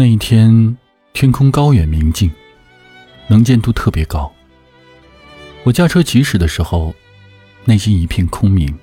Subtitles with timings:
[0.00, 0.78] 那一天，
[1.12, 2.32] 天空高远明净，
[3.26, 4.32] 能见度特别高。
[5.62, 6.94] 我驾车疾驶的时候，
[7.66, 8.74] 内心一片空明。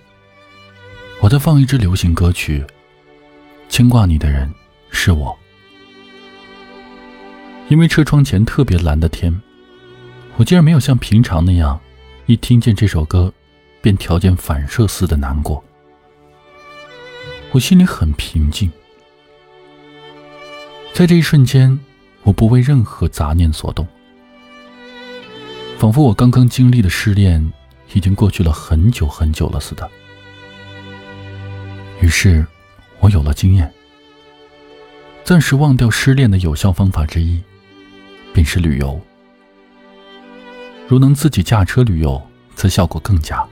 [1.20, 2.64] 我在放一支流行歌曲，
[3.68, 4.54] 牵挂你的人
[4.92, 5.36] 是我。
[7.68, 9.36] 因为车窗前特别蓝的天，
[10.36, 11.80] 我竟然没有像平常那样，
[12.28, 13.34] 一听见这首歌，
[13.82, 15.64] 便条件反射似的难过。
[17.54, 18.72] 我心里很平静。
[20.98, 21.80] 在这一瞬间，
[22.24, 23.88] 我不为任何杂念所动，
[25.78, 27.54] 仿佛我刚刚经历的失恋
[27.94, 29.88] 已经过去了很久很久了似的。
[32.02, 32.44] 于是，
[33.00, 33.72] 我有了经验，
[35.24, 37.40] 暂时忘掉失恋的有效方法之一，
[38.34, 39.00] 便是旅游。
[40.88, 42.20] 如能自己驾车旅游，
[42.56, 43.46] 则效果更佳。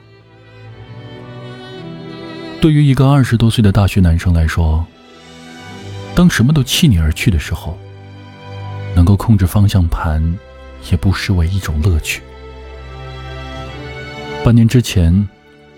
[2.60, 4.84] 对于一个二十多岁的大学男生来说，
[6.16, 7.76] 当什么都弃你而去的时候，
[8.94, 10.38] 能够控制方向盘，
[10.90, 12.22] 也不失为一种乐趣。
[14.42, 15.28] 半年之前，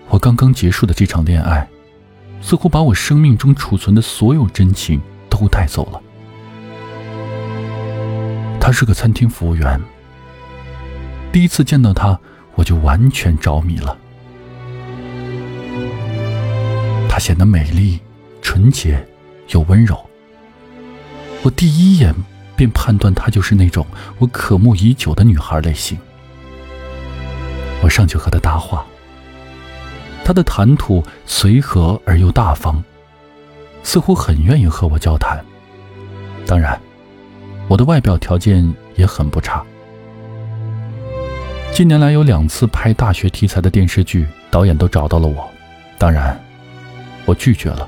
[0.07, 1.67] 我刚刚结束的这场恋爱，
[2.41, 6.01] 似乎把我生命中储存的所有真情都带走了。
[8.61, 9.77] 他是个餐厅服务员，
[11.33, 12.17] 第一次见到他，
[12.55, 13.97] 我就完全着迷了。
[17.09, 17.99] 她显得美丽、
[18.41, 19.05] 纯洁
[19.49, 20.08] 又温柔。
[21.41, 22.13] 我第一眼
[22.55, 23.85] 便判断她就是那种
[24.17, 25.97] 我渴慕已久的女孩类型。
[27.81, 28.85] 我上去和她搭话，
[30.25, 32.83] 她的谈吐随和而又大方，
[33.83, 35.43] 似乎很愿意和我交谈。
[36.45, 36.79] 当然，
[37.69, 39.63] 我的外表条件也很不差。
[41.71, 45.49] 近年来有两次拍大学题材的电视剧，导演都找到了我，
[45.97, 46.37] 当然，
[47.25, 47.87] 我拒绝了。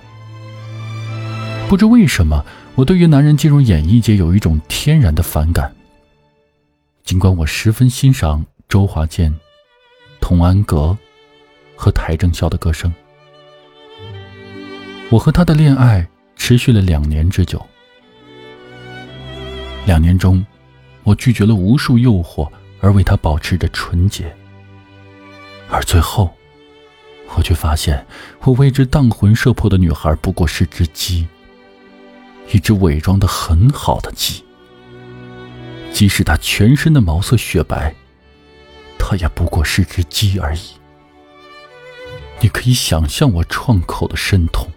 [1.71, 2.45] 不知为什么。
[2.75, 5.73] 我对于男人进入演艺界有一种天然的反感。
[7.05, 9.33] 尽管我十分欣赏周华健、
[10.19, 10.97] 童安格
[11.73, 12.93] 和邰正宵的歌声，
[15.09, 17.65] 我和他的恋爱持续了两年之久。
[19.85, 20.45] 两年中，
[21.03, 22.51] 我拒绝了无数诱惑，
[22.81, 24.29] 而为他保持着纯洁。
[25.69, 26.29] 而最后，
[27.37, 28.05] 我却发现，
[28.41, 31.25] 我为之荡魂摄魄的女孩不过是只鸡。
[32.51, 34.43] 一只伪装的很好的鸡，
[35.93, 37.95] 即使它全身的毛色雪白，
[38.99, 40.59] 它也不过是只鸡而已。
[42.41, 44.69] 你可以想象我创口的深痛。